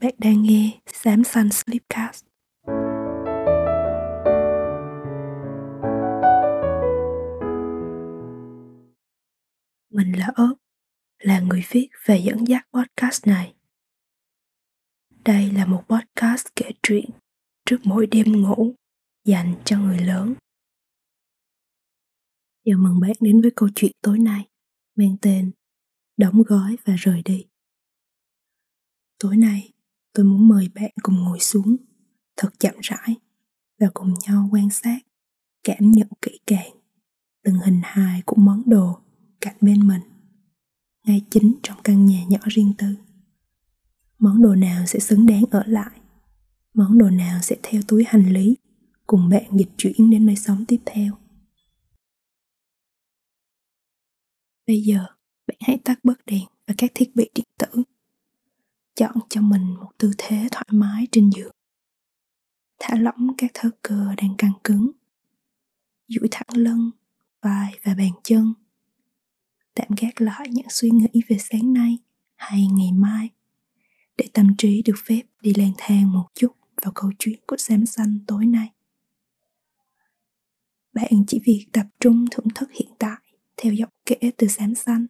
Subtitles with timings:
[0.00, 2.26] Bạn đang nghe Samsung Sleepcast.
[9.90, 10.54] Mình là ớt,
[11.18, 13.54] là người viết và dẫn dắt podcast này.
[15.24, 17.10] Đây là một podcast kể chuyện
[17.64, 18.74] trước mỗi đêm ngủ
[19.24, 20.34] dành cho người lớn.
[22.64, 24.48] Chào mừng bạn đến với câu chuyện tối nay
[24.94, 25.50] mang tên
[26.16, 27.46] Đóng gói và rời đi.
[29.18, 29.72] Tối nay,
[30.16, 31.76] tôi muốn mời bạn cùng ngồi xuống,
[32.36, 33.16] thật chậm rãi
[33.80, 34.98] và cùng nhau quan sát,
[35.64, 36.72] cảm nhận kỹ càng
[37.44, 38.98] từng hình hài của món đồ
[39.40, 40.00] cạnh bên mình,
[41.06, 42.86] ngay chính trong căn nhà nhỏ riêng tư.
[44.18, 46.00] Món đồ nào sẽ xứng đáng ở lại?
[46.74, 48.56] Món đồ nào sẽ theo túi hành lý
[49.06, 51.14] cùng bạn dịch chuyển đến nơi sống tiếp theo?
[54.66, 55.06] Bây giờ,
[55.46, 57.82] bạn hãy tắt bớt đèn và các thiết bị điện tử
[58.96, 61.56] chọn cho mình một tư thế thoải mái trên giường
[62.78, 64.90] thả lỏng các thớ cơ đang căng cứng.
[66.08, 66.90] Duỗi thẳng lưng,
[67.42, 68.54] vai và bàn chân.
[69.74, 71.98] Tạm gác lại những suy nghĩ về sáng nay
[72.34, 73.30] hay ngày mai
[74.16, 77.86] để tâm trí được phép đi lang thang một chút vào câu chuyện của xám
[77.86, 78.70] xanh tối nay.
[80.92, 83.18] Bạn chỉ việc tập trung thưởng thức hiện tại
[83.56, 85.06] theo giọng kể từ xám xanh.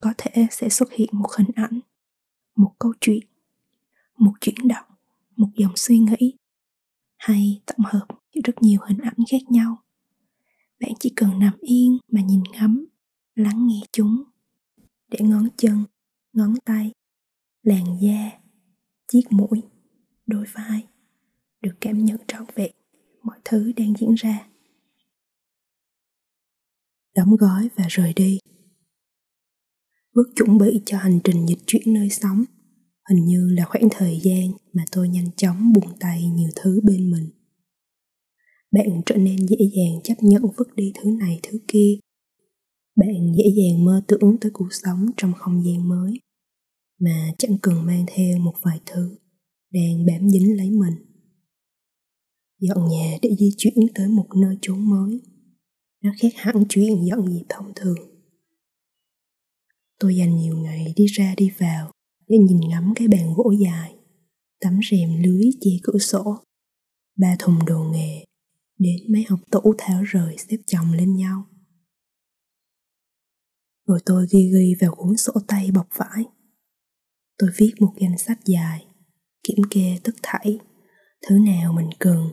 [0.00, 1.80] Có thể sẽ xuất hiện một hình ảnh
[2.56, 3.26] một câu chuyện,
[4.16, 4.86] một chuyển động,
[5.36, 6.36] một dòng suy nghĩ
[7.16, 8.06] hay tổng hợp
[8.44, 9.76] rất nhiều hình ảnh khác nhau.
[10.80, 12.86] Bạn chỉ cần nằm yên mà nhìn ngắm,
[13.34, 14.22] lắng nghe chúng.
[15.08, 15.84] Để ngón chân,
[16.32, 16.92] ngón tay,
[17.62, 18.30] làn da,
[19.08, 19.62] chiếc mũi,
[20.26, 20.86] đôi vai
[21.60, 22.72] được cảm nhận trọn vẹn
[23.22, 24.48] mọi thứ đang diễn ra.
[27.14, 28.38] Đóng gói và rời đi
[30.16, 32.44] bước chuẩn bị cho hành trình dịch chuyển nơi sống.
[33.10, 37.10] Hình như là khoảng thời gian mà tôi nhanh chóng buông tay nhiều thứ bên
[37.10, 37.28] mình.
[38.72, 41.98] Bạn trở nên dễ dàng chấp nhận vứt đi thứ này, thứ kia.
[42.96, 46.20] Bạn dễ dàng mơ tưởng tới cuộc sống trong không gian mới,
[47.00, 49.16] mà chẳng cần mang theo một vài thứ
[49.72, 50.94] đang bám dính lấy mình.
[52.60, 55.20] Dọn nhà để di chuyển tới một nơi chốn mới.
[56.02, 58.15] Nó khác hẳn chuyện dọn dẹp thông thường
[59.98, 61.92] tôi dành nhiều ngày đi ra đi vào
[62.28, 63.96] để nhìn ngắm cái bàn gỗ dài,
[64.60, 66.38] tấm rèm lưới che cửa sổ.
[67.16, 68.24] Ba thùng đồ nghề
[68.78, 71.44] đến mấy học tủ tháo rời xếp chồng lên nhau.
[73.86, 76.24] Rồi tôi ghi ghi vào cuốn sổ tay bọc vải.
[77.38, 78.86] Tôi viết một danh sách dài,
[79.42, 80.58] kiểm kê tất thảy,
[81.28, 82.28] thứ nào mình cần,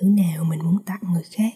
[0.00, 1.52] thứ nào mình muốn tặng người khác.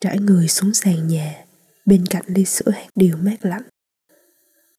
[0.00, 1.47] Trải người xuống sàn nhà
[1.88, 3.62] bên cạnh ly sữa hạt điều mát lạnh,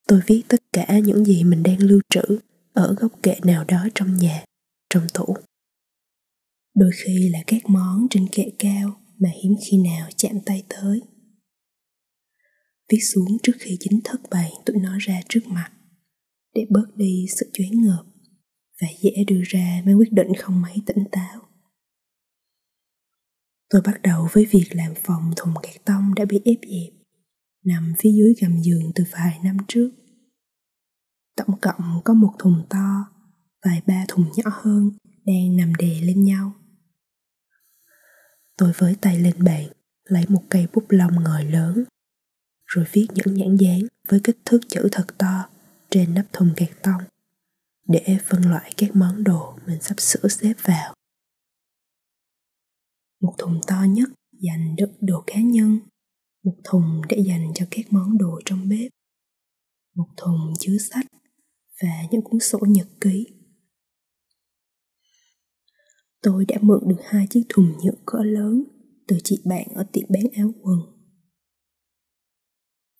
[0.07, 2.39] tôi viết tất cả những gì mình đang lưu trữ
[2.73, 4.43] ở góc kệ nào đó trong nhà,
[4.89, 5.35] trong tủ.
[6.75, 11.01] Đôi khi là các món trên kệ cao mà hiếm khi nào chạm tay tới.
[12.91, 15.71] Viết xuống trước khi chính thức bày tụi nó ra trước mặt,
[16.55, 18.03] để bớt đi sự choáng ngợp
[18.81, 21.41] và dễ đưa ra mấy quyết định không mấy tỉnh táo.
[23.69, 26.98] Tôi bắt đầu với việc làm phòng thùng cạc tông đã bị ép dẹp
[27.65, 29.91] nằm phía dưới gầm giường từ vài năm trước.
[31.35, 33.05] Tổng cộng có một thùng to,
[33.65, 34.91] vài ba thùng nhỏ hơn,
[35.25, 36.53] đang nằm đè lên nhau.
[38.57, 39.63] Tôi với tay lên bàn,
[40.03, 41.83] lấy một cây bút lông ngòi lớn,
[42.65, 45.49] rồi viết những nhãn dán với kích thước chữ thật to
[45.89, 47.01] trên nắp thùng gạt tông,
[47.87, 50.93] để phân loại các món đồ mình sắp sửa xếp vào.
[53.21, 55.79] Một thùng to nhất dành đựng đồ cá nhân
[56.43, 58.91] một thùng để dành cho các món đồ trong bếp.
[59.95, 61.05] Một thùng chứa sách
[61.81, 63.25] và những cuốn sổ nhật ký.
[66.21, 68.63] Tôi đã mượn được hai chiếc thùng nhựa cỡ lớn
[69.07, 70.79] từ chị bạn ở tiệm bán áo quần.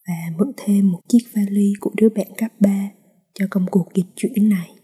[0.07, 2.91] Và mượn thêm một chiếc vali của đứa bạn cấp 3
[3.33, 4.75] cho công cuộc dịch chuyển này.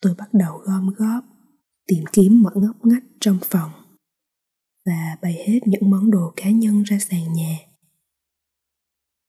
[0.00, 1.24] Tôi bắt đầu gom góp,
[1.86, 3.79] tìm kiếm mọi ngóc ngách trong phòng
[4.90, 7.58] và bày hết những món đồ cá nhân ra sàn nhà.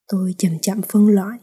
[0.07, 1.39] Tôi chậm chậm phân loại,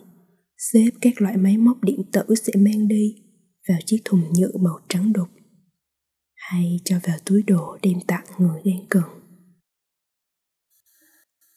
[0.57, 3.23] xếp các loại máy móc điện tử sẽ mang đi
[3.69, 5.29] vào chiếc thùng nhựa màu trắng đục
[6.35, 9.05] hay cho vào túi đồ đem tặng người đang cần.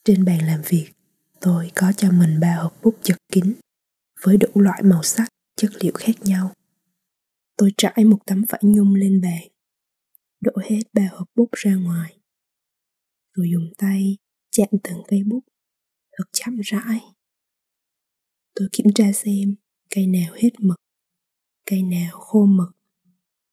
[0.06, 0.92] Trên bàn làm việc,
[1.42, 3.54] tôi có cho mình ba hộp bút chật kín
[4.24, 6.52] với đủ loại màu sắc, chất liệu khác nhau.
[7.58, 9.48] Tôi trải một tấm vải nhung lên bàn,
[10.42, 12.21] đổ hết ba hộp bút ra ngoài
[13.34, 14.18] rồi dùng tay
[14.52, 15.44] chạm từng cây bút,
[16.18, 17.00] thật chậm rãi.
[18.56, 19.56] Tôi kiểm tra xem
[19.96, 20.78] cây nào hết mực,
[21.66, 22.72] cây nào khô mực,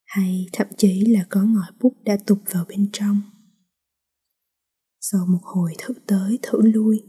[0.04, 3.20] hay thậm chí là có ngòi bút đã tụt vào bên trong.
[5.00, 7.02] Sau một hồi thử tới thử lui,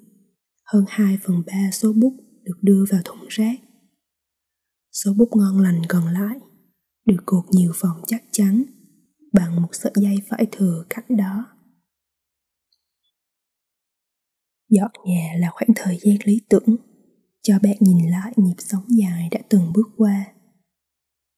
[0.63, 2.13] hơn 2 phần 3 số bút
[2.43, 3.59] được đưa vào thùng rác.
[4.91, 6.39] Số bút ngon lành còn lại
[7.05, 8.63] được cột nhiều vòng chắc chắn
[9.33, 11.58] bằng một sợi dây phải thừa cạnh đó.
[14.69, 16.75] Dọn nhà là khoảng thời gian lý tưởng.
[17.41, 20.25] Cho bạn nhìn lại nhịp sống dài đã từng bước qua.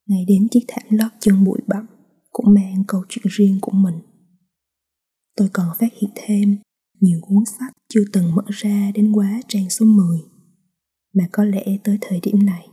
[0.08, 1.86] Ngay đến chiếc thảm lót chân bụi bặm
[2.32, 4.00] cũng mang câu chuyện riêng của mình.
[5.36, 6.58] Tôi còn phát hiện thêm
[7.00, 10.20] nhiều cuốn sách chưa từng mở ra đến quá trang số 10
[11.14, 12.68] mà có lẽ tới thời điểm này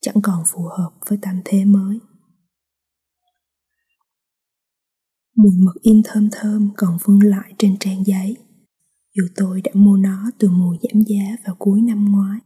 [0.00, 1.98] chẳng còn phù hợp với tâm thế mới.
[5.36, 8.36] Mùi mực in thơm thơm còn vương lại trên trang giấy
[9.16, 12.40] dù tôi đã mua nó từ mùa giảm giá vào cuối năm ngoái.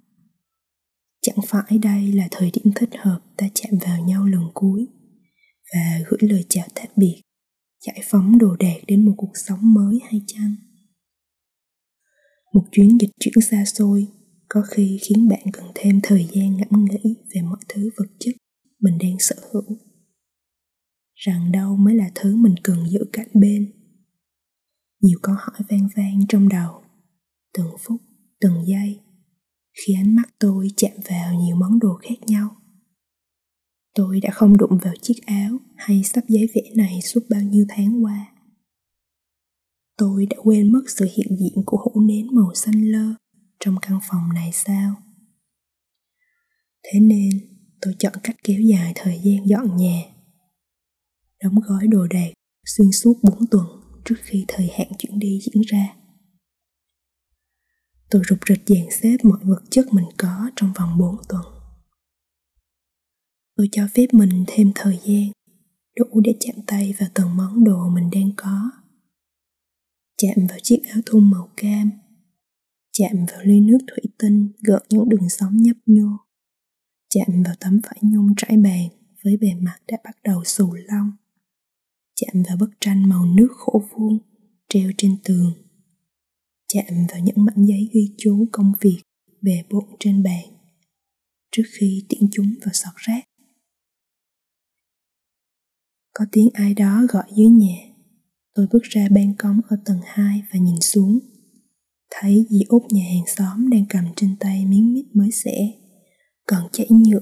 [1.23, 4.87] Chẳng phải đây là thời điểm thích hợp ta chạm vào nhau lần cuối
[5.75, 7.21] và gửi lời chào tạm biệt,
[7.87, 10.55] giải phóng đồ đạc đến một cuộc sống mới hay chăng?
[12.55, 14.07] Một chuyến dịch chuyển xa xôi
[14.49, 18.35] có khi khiến bạn cần thêm thời gian ngẫm nghĩ về mọi thứ vật chất
[18.81, 19.79] mình đang sở hữu.
[21.15, 23.73] Rằng đâu mới là thứ mình cần giữ cạnh bên
[25.05, 26.83] nhiều câu hỏi vang vang trong đầu.
[27.53, 28.01] Từng phút,
[28.41, 29.01] từng giây,
[29.73, 32.57] khi ánh mắt tôi chạm vào nhiều món đồ khác nhau.
[33.95, 37.67] Tôi đã không đụng vào chiếc áo hay sắp giấy vẽ này suốt bao nhiêu
[37.69, 38.27] tháng qua.
[39.97, 43.15] Tôi đã quên mất sự hiện diện của hũ nến màu xanh lơ
[43.61, 44.95] trong căn phòng này sao?
[46.83, 47.31] Thế nên,
[47.81, 50.03] tôi chọn cách kéo dài thời gian dọn nhà.
[51.43, 52.33] Đóng gói đồ đạc
[52.67, 55.97] xuyên suốt 4 tuần trước khi thời hạn chuyển đi diễn ra.
[58.11, 61.43] Tôi rụt rịch dàn xếp mọi vật chất mình có trong vòng 4 tuần.
[63.57, 65.31] Tôi cho phép mình thêm thời gian
[65.97, 68.71] đủ để chạm tay vào từng món đồ mình đang có.
[70.17, 71.91] Chạm vào chiếc áo thun màu cam,
[72.93, 76.09] chạm vào ly nước thủy tinh gợn những đường sóng nhấp nhô,
[77.11, 78.89] chạm vào tấm vải nhung trải bàn
[79.25, 81.14] với bề mặt đã bắt đầu xù lông
[82.15, 84.19] chạm vào bức tranh màu nước khổ vuông,
[84.69, 85.53] treo trên tường.
[86.73, 88.99] Chạm vào những mảnh giấy ghi chú công việc
[89.43, 90.45] bề bộn trên bàn,
[91.53, 93.25] trước khi tiễn chúng vào sọt rác.
[96.15, 97.77] Có tiếng ai đó gọi dưới nhà.
[98.55, 101.19] Tôi bước ra ban công ở tầng 2 và nhìn xuống.
[102.11, 105.73] Thấy dì út nhà hàng xóm đang cầm trên tay miếng mít mới xẻ.
[106.47, 107.21] Còn chảy nhựa,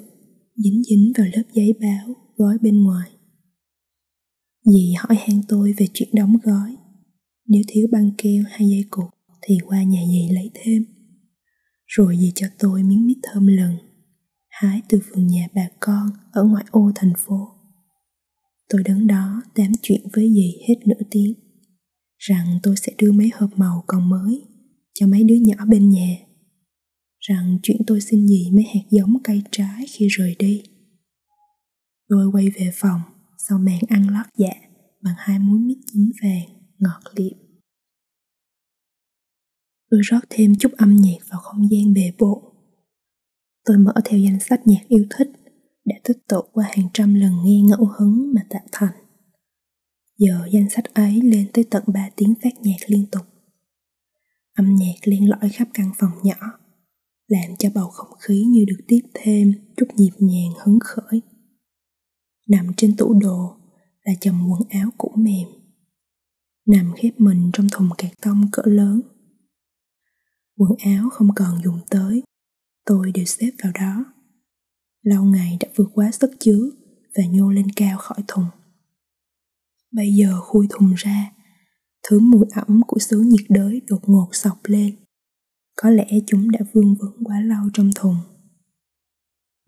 [0.57, 3.11] dính dính vào lớp giấy báo gói bên ngoài
[4.65, 6.77] dì hỏi han tôi về chuyện đóng gói.
[7.47, 9.11] Nếu thiếu băng keo hay dây cột,
[9.43, 10.85] thì qua nhà dì lấy thêm.
[11.87, 13.77] Rồi dì cho tôi miếng mít thơm lần,
[14.49, 17.49] hái từ vườn nhà bà con ở ngoại ô thành phố.
[18.69, 21.35] Tôi đứng đó tám chuyện với dì hết nửa tiếng,
[22.19, 24.43] rằng tôi sẽ đưa mấy hộp màu còn mới
[24.95, 26.17] cho mấy đứa nhỏ bên nhà.
[27.19, 30.63] Rằng chuyện tôi xin dì mấy hạt giống cây trái khi rời đi.
[32.09, 33.01] Tôi quay về phòng
[33.49, 34.53] sau màn ăn lót dạ
[35.01, 37.37] bằng hai muối mít chín vàng, ngọt liệm.
[39.91, 42.39] Tôi rót thêm chút âm nhạc vào không gian bề bộn.
[43.65, 45.29] Tôi mở theo danh sách nhạc yêu thích
[45.85, 48.95] đã tích tụ qua hàng trăm lần nghe ngẫu hứng mà tạo thành.
[50.19, 53.23] Giờ danh sách ấy lên tới tận 3 tiếng phát nhạc liên tục.
[54.55, 56.59] Âm nhạc len lỏi khắp căn phòng nhỏ,
[57.29, 61.23] làm cho bầu không khí như được tiếp thêm chút nhịp nhàng hứng khởi
[62.53, 63.57] nằm trên tủ đồ
[64.05, 65.49] là chồng quần áo cũ mềm,
[66.67, 69.01] nằm khép mình trong thùng cạc tông cỡ lớn.
[70.57, 72.23] Quần áo không còn dùng tới,
[72.85, 74.05] tôi đều xếp vào đó.
[75.03, 76.71] Lâu ngày đã vượt quá sức chứa
[77.17, 78.47] và nhô lên cao khỏi thùng.
[79.93, 81.33] Bây giờ khui thùng ra,
[82.03, 84.97] thứ mùi ẩm của xứ nhiệt đới đột ngột sọc lên.
[85.77, 88.17] Có lẽ chúng đã vương vấn quá lâu trong thùng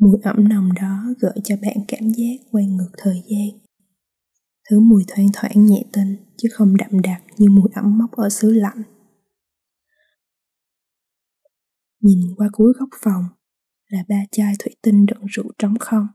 [0.05, 3.61] mùi ẩm nồng đó gợi cho bạn cảm giác quay ngược thời gian.
[4.71, 8.29] Thứ mùi thoang thoảng nhẹ tinh chứ không đậm đặc như mùi ẩm mốc ở
[8.29, 8.83] xứ lạnh.
[12.01, 13.25] Nhìn qua cuối góc phòng,
[13.89, 16.07] là ba chai thủy tinh đựng rượu trống không.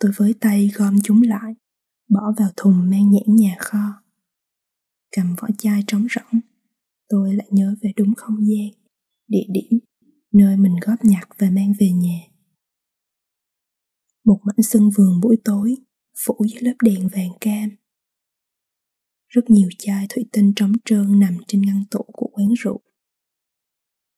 [0.00, 1.54] Tôi với tay gom chúng lại,
[2.08, 4.02] bỏ vào thùng mang nhãn nhà kho.
[5.16, 6.40] Cầm vỏ chai trống rỗng,
[7.08, 8.82] tôi lại nhớ về đúng không gian,
[9.28, 9.78] địa điểm,
[10.32, 12.35] nơi mình góp nhặt và mang về nhà
[14.26, 15.76] một mảnh sân vườn buổi tối
[16.26, 17.70] phủ dưới lớp đèn vàng cam
[19.28, 22.80] rất nhiều chai thủy tinh trống trơn nằm trên ngăn tủ của quán rượu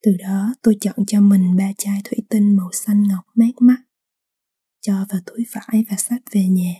[0.02, 3.82] từ đó tôi chọn cho mình ba chai thủy tinh màu xanh ngọc mát mắt
[4.80, 6.74] cho vào túi vải và sách về nhà.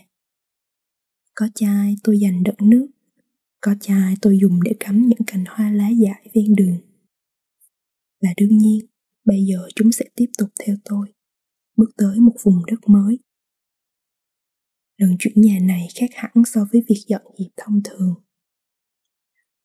[1.35, 2.87] Có chai tôi dành đựng nước,
[3.61, 6.77] có chai tôi dùng để cắm những cành hoa lá dại ven đường.
[8.21, 8.85] Và đương nhiên,
[9.25, 11.07] bây giờ chúng sẽ tiếp tục theo tôi,
[11.79, 13.19] bước tới một vùng đất mới.
[14.97, 18.15] Lần chuyển nhà này khác hẳn so với việc dọn dẹp thông thường.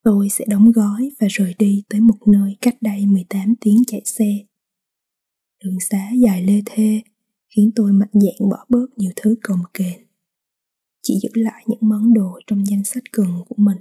[0.02, 4.02] Tôi sẽ đóng gói và rời đi tới một nơi cách đây 18 tiếng chạy
[4.04, 4.38] xe.
[5.64, 7.02] Đường xá dài lê thê,
[7.48, 10.06] khiến tôi mạnh dạn bỏ bớt nhiều thứ cồng kềnh.
[11.02, 13.78] Chỉ giữ lại những món đồ trong danh sách cần của mình.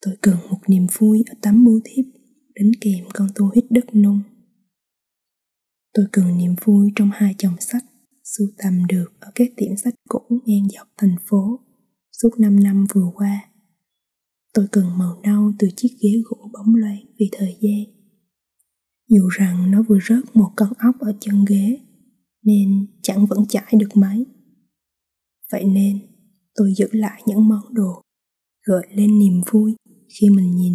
[0.00, 2.04] Tôi cần một niềm vui ở tấm bưu thiếp
[2.54, 4.20] đính kèm con tu hít đất nung.
[5.96, 7.84] Tôi cần niềm vui trong hai chồng sách.
[8.24, 11.60] Sưu tầm được ở các tiệm sách cũ ngang dọc thành phố.
[12.12, 13.50] Suốt 5 năm vừa qua.
[14.54, 17.96] Tôi cần màu nâu từ chiếc ghế gỗ bóng loáng vì thời gian.
[19.08, 21.78] Dù rằng nó vừa rớt một con ốc ở chân ghế,
[22.42, 24.26] nên chẳng vẫn chải được mấy.
[25.52, 25.98] Vậy nên,
[26.54, 28.02] tôi giữ lại những món đồ,
[28.66, 29.74] gợi lên niềm vui
[30.08, 30.74] khi mình nhìn,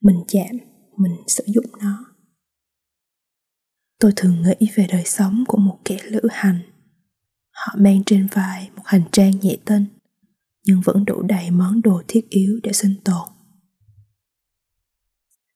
[0.00, 0.56] mình chạm,
[0.96, 2.07] mình sử dụng nó
[3.98, 6.60] tôi thường nghĩ về đời sống của một kẻ lữ hành.
[7.50, 9.86] Họ mang trên vai một hành trang nhẹ tên,
[10.64, 13.28] nhưng vẫn đủ đầy món đồ thiết yếu để sinh tồn.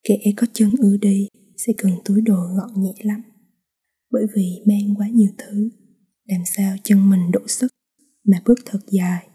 [0.09, 3.23] Kẻ có chân ưa đi sẽ cần túi đồ gọn nhẹ lắm,
[4.11, 5.71] bởi vì mang quá nhiều thứ,
[6.25, 7.69] làm sao chân mình đủ sức
[8.25, 9.29] mà bước thật dài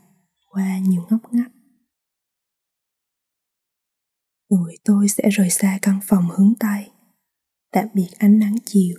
[0.49, 1.51] qua nhiều ngóc ngách.
[4.49, 6.89] Rồi tôi sẽ rời xa căn phòng hướng tây
[7.77, 8.97] tạm biệt ánh nắng chiều.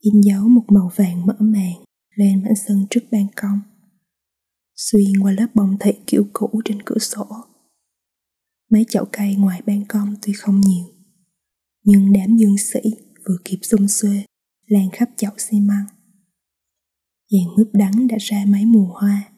[0.00, 1.84] In dấu một màu vàng mỡ màng
[2.16, 3.60] lên mảnh sân trước ban công.
[4.76, 7.26] Xuyên qua lớp bông thị kiểu cũ trên cửa sổ.
[8.70, 10.84] Mấy chậu cây ngoài ban công tuy không nhiều,
[11.84, 12.80] nhưng đám dương sĩ
[13.28, 14.24] vừa kịp xung xuê
[14.66, 15.86] lan khắp chậu xi măng.
[17.30, 19.32] Dàn mướp đắng đã ra mấy mùa hoa,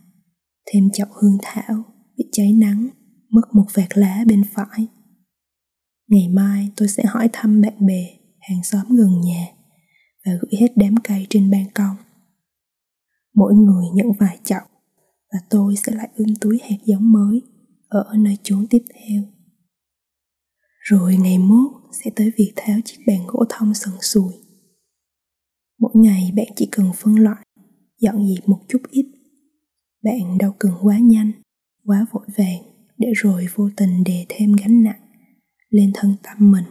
[0.66, 1.84] thêm chậu hương thảo
[2.16, 2.88] bị cháy nắng
[3.30, 4.86] mất một vạt lá bên phải.
[6.08, 8.16] Ngày mai tôi sẽ hỏi thăm bạn bè
[8.48, 9.46] hàng xóm gần nhà
[10.24, 11.96] và gửi hết đám cây trên ban công
[13.34, 14.62] mỗi người nhận vài chậu
[15.32, 17.42] và tôi sẽ lại ươm túi hạt giống mới
[17.88, 19.22] ở nơi chốn tiếp theo
[20.88, 24.32] rồi ngày mốt sẽ tới việc tháo chiếc bàn gỗ thông sần sùi.
[25.78, 27.46] Mỗi ngày bạn chỉ cần phân loại,
[28.00, 29.06] dọn dẹp một chút ít.
[30.02, 31.32] Bạn đâu cần quá nhanh,
[31.84, 32.62] quá vội vàng
[32.98, 35.00] để rồi vô tình đè thêm gánh nặng
[35.68, 36.64] lên thân tâm mình.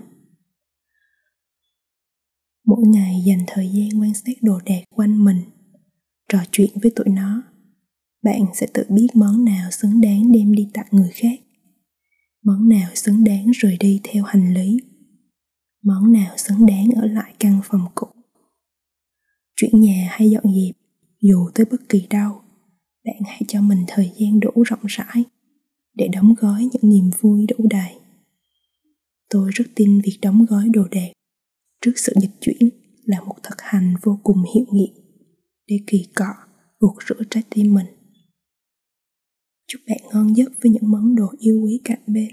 [2.66, 5.42] Mỗi ngày dành thời gian quan sát đồ đạc quanh mình,
[6.30, 7.44] trò chuyện với tụi nó,
[8.24, 11.40] bạn sẽ tự biết món nào xứng đáng đem đi tặng người khác.
[12.44, 14.80] Món nào xứng đáng rời đi theo hành lý.
[15.84, 18.08] Món nào xứng đáng ở lại căn phòng cũ.
[19.56, 20.76] Chuyển nhà hay dọn dẹp
[21.22, 22.42] dù tới bất kỳ đâu
[23.06, 25.24] bạn hãy cho mình thời gian đủ rộng rãi
[25.94, 27.94] để đóng gói những niềm vui đủ đầy.
[29.30, 31.15] Tôi rất tin việc đóng gói đồ đạc
[31.82, 32.70] trước sự dịch chuyển
[33.06, 34.94] là một thực hành vô cùng hiệu nghiệm
[35.68, 36.34] để kỳ cọ
[36.80, 37.88] gột rửa trái tim mình.
[39.68, 42.30] Chúc bạn ngon giấc với những món đồ yêu quý cạnh bên.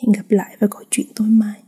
[0.00, 1.62] Hẹn gặp lại và câu chuyện tối mai.